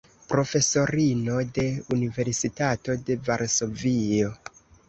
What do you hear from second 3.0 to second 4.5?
de Varsovio.